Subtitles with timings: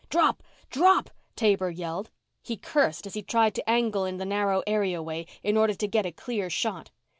[0.09, 0.41] "Drop!
[0.71, 2.09] Drop!" Taber yelled.
[2.41, 6.07] He cursed as he tried to angle in the narrow areaway in order to get
[6.07, 6.89] a clear shot.